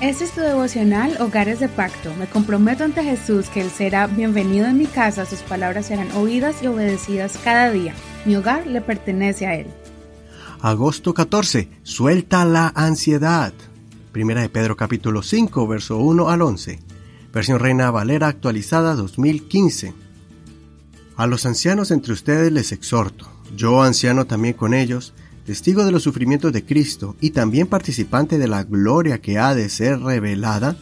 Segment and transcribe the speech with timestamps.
[0.00, 2.14] Este es tu devocional Hogares de Pacto.
[2.14, 6.62] Me comprometo ante Jesús que Él será bienvenido en mi casa, sus palabras serán oídas
[6.62, 7.94] y obedecidas cada día.
[8.24, 9.66] Mi hogar le pertenece a Él.
[10.60, 11.68] Agosto 14.
[11.82, 13.52] Suelta la ansiedad.
[14.12, 16.78] Primera de Pedro capítulo 5, verso 1 al 11.
[17.32, 19.94] Versión Reina Valera actualizada 2015.
[21.16, 23.26] A los ancianos entre ustedes les exhorto,
[23.56, 25.12] yo anciano también con ellos,
[25.48, 29.70] testigo de los sufrimientos de Cristo y también participante de la gloria que ha de
[29.70, 30.76] ser revelada,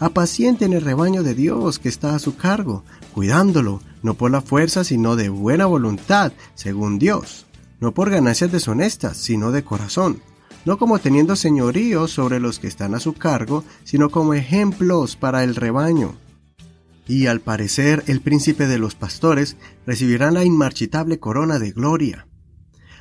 [0.00, 2.82] en el rebaño de Dios que está a su cargo,
[3.14, 7.46] cuidándolo, no por la fuerza, sino de buena voluntad, según Dios,
[7.78, 10.20] no por ganancias deshonestas, sino de corazón,
[10.64, 15.44] no como teniendo señorío sobre los que están a su cargo, sino como ejemplos para
[15.44, 16.16] el rebaño.
[17.06, 22.26] Y al parecer el príncipe de los pastores recibirá la inmarchitable corona de gloria.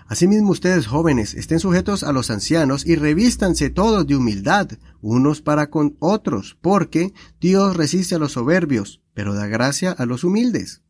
[0.09, 4.67] Asimismo ustedes jóvenes estén sujetos a los ancianos y revístanse todos de humildad,
[5.01, 10.23] unos para con otros, porque Dios resiste a los soberbios, pero da gracia a los
[10.23, 10.81] humildes.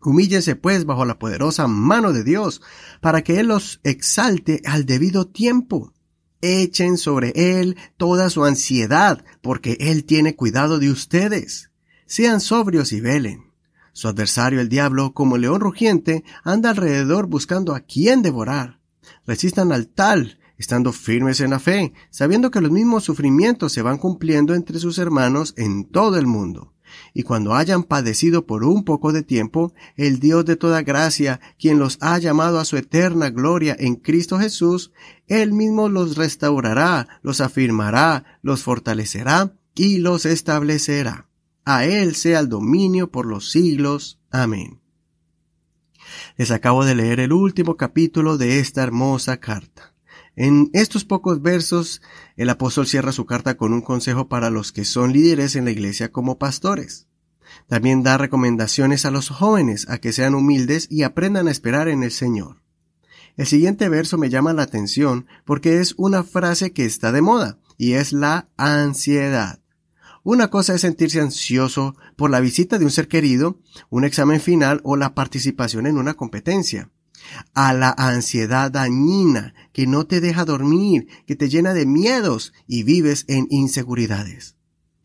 [0.00, 2.62] Humíllense pues bajo la poderosa mano de Dios,
[3.02, 5.92] para que Él los exalte al debido tiempo.
[6.40, 11.70] Echen sobre Él toda su ansiedad, porque Él tiene cuidado de ustedes.
[12.06, 13.47] Sean sobrios y velen.
[13.98, 18.78] Su adversario, el diablo, como león rugiente, anda alrededor buscando a quién devorar.
[19.26, 23.98] Resistan al tal, estando firmes en la fe, sabiendo que los mismos sufrimientos se van
[23.98, 26.74] cumpliendo entre sus hermanos en todo el mundo.
[27.12, 31.80] Y cuando hayan padecido por un poco de tiempo, el Dios de toda gracia, quien
[31.80, 34.92] los ha llamado a su eterna gloria en Cristo Jesús,
[35.26, 41.27] Él mismo los restaurará, los afirmará, los fortalecerá y los establecerá.
[41.70, 44.18] A Él sea el dominio por los siglos.
[44.30, 44.80] Amén.
[46.38, 49.94] Les acabo de leer el último capítulo de esta hermosa carta.
[50.34, 52.00] En estos pocos versos,
[52.38, 55.70] el apóstol cierra su carta con un consejo para los que son líderes en la
[55.70, 57.06] iglesia como pastores.
[57.66, 62.02] También da recomendaciones a los jóvenes a que sean humildes y aprendan a esperar en
[62.02, 62.62] el Señor.
[63.36, 67.58] El siguiente verso me llama la atención porque es una frase que está de moda
[67.76, 69.60] y es la ansiedad.
[70.30, 74.82] Una cosa es sentirse ansioso por la visita de un ser querido, un examen final
[74.84, 76.90] o la participación en una competencia.
[77.54, 82.82] A la ansiedad dañina que no te deja dormir, que te llena de miedos y
[82.82, 84.56] vives en inseguridades.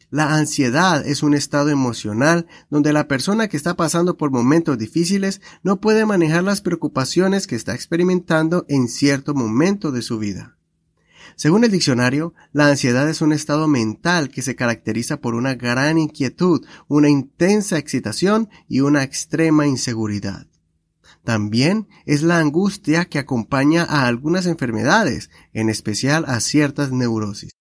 [0.09, 5.39] La ansiedad es un estado emocional donde la persona que está pasando por momentos difíciles
[5.63, 10.57] no puede manejar las preocupaciones que está experimentando en cierto momento de su vida.
[11.35, 15.97] Según el diccionario, la ansiedad es un estado mental que se caracteriza por una gran
[15.97, 20.47] inquietud, una intensa excitación y una extrema inseguridad.
[21.23, 27.51] También es la angustia que acompaña a algunas enfermedades, en especial a ciertas neurosis.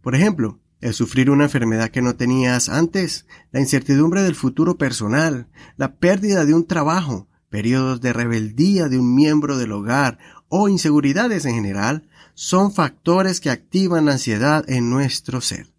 [0.00, 5.48] Por ejemplo, el sufrir una enfermedad que no tenías antes, la incertidumbre del futuro personal,
[5.76, 10.18] la pérdida de un trabajo, periodos de rebeldía de un miembro del hogar
[10.48, 15.71] o inseguridades en general son factores que activan la ansiedad en nuestro ser.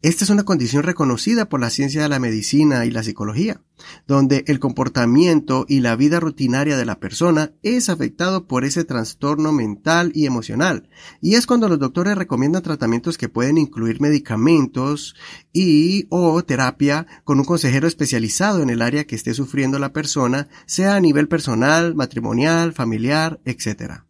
[0.00, 3.62] Esta es una condición reconocida por la ciencia de la medicina y la psicología,
[4.06, 9.50] donde el comportamiento y la vida rutinaria de la persona es afectado por ese trastorno
[9.50, 10.88] mental y emocional.
[11.20, 15.16] Y es cuando los doctores recomiendan tratamientos que pueden incluir medicamentos
[15.52, 20.46] y o terapia con un consejero especializado en el área que esté sufriendo la persona,
[20.66, 24.07] sea a nivel personal, matrimonial, familiar, etc.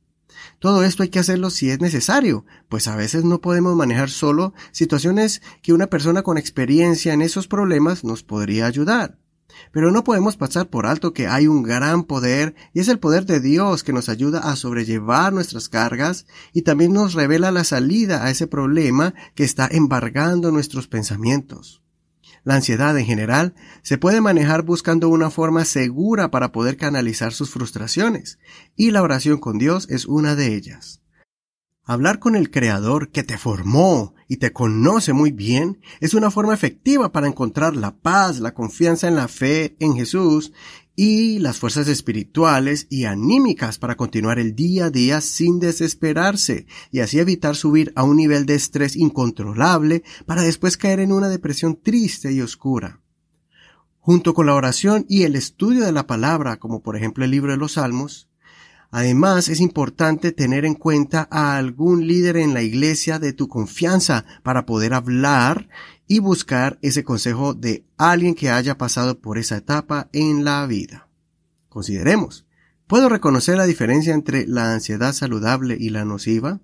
[0.58, 4.54] Todo esto hay que hacerlo si es necesario, pues a veces no podemos manejar solo
[4.72, 9.18] situaciones que una persona con experiencia en esos problemas nos podría ayudar.
[9.72, 13.24] Pero no podemos pasar por alto que hay un gran poder y es el poder
[13.24, 18.24] de Dios que nos ayuda a sobrellevar nuestras cargas y también nos revela la salida
[18.24, 21.82] a ese problema que está embargando nuestros pensamientos.
[22.44, 27.50] La ansiedad en general se puede manejar buscando una forma segura para poder canalizar sus
[27.50, 28.38] frustraciones,
[28.76, 31.00] y la oración con Dios es una de ellas.
[31.90, 36.52] Hablar con el Creador que te formó y te conoce muy bien es una forma
[36.52, 40.52] efectiva para encontrar la paz, la confianza en la fe en Jesús
[40.96, 47.00] y las fuerzas espirituales y anímicas para continuar el día a día sin desesperarse y
[47.00, 51.80] así evitar subir a un nivel de estrés incontrolable para después caer en una depresión
[51.82, 53.00] triste y oscura.
[53.98, 57.52] Junto con la oración y el estudio de la palabra, como por ejemplo el libro
[57.52, 58.27] de los Salmos,
[58.90, 64.24] Además, es importante tener en cuenta a algún líder en la iglesia de tu confianza
[64.42, 65.68] para poder hablar
[66.06, 71.08] y buscar ese consejo de alguien que haya pasado por esa etapa en la vida.
[71.68, 72.46] Consideremos,
[72.86, 76.60] ¿puedo reconocer la diferencia entre la ansiedad saludable y la nociva?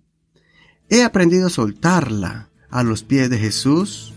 [0.88, 4.13] He aprendido a soltarla, a los pies de Jesús?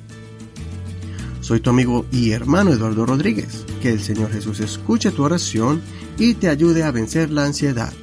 [1.48, 3.64] Soy tu amigo y hermano Eduardo Rodríguez.
[3.82, 5.82] Que el Señor Jesús escuche tu oración
[6.20, 7.94] y te ayude a vencer la ansiedad.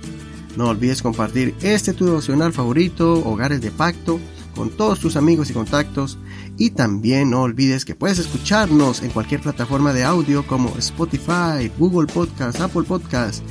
[0.56, 4.18] No olvides compartir este tu devocional favorito, Hogares de Pacto,
[4.54, 6.16] con todos tus amigos y contactos.
[6.56, 12.10] Y también no olvides que puedes escucharnos en cualquier plataforma de audio como Spotify, Google
[12.10, 13.44] Podcast, Apple Podcast,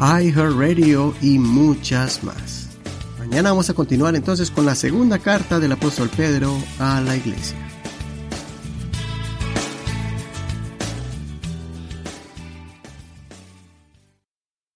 [0.00, 2.70] iHeartRadio y muchas más.
[3.20, 7.71] Mañana vamos a continuar entonces con la segunda carta del apóstol Pedro a la iglesia.